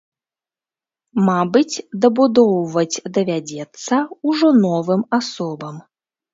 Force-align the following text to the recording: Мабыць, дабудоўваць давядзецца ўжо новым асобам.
Мабыць, 1.27 1.83
дабудоўваць 2.07 3.01
давядзецца 3.19 3.93
ўжо 4.33 4.53
новым 4.67 5.07
асобам. 5.23 5.75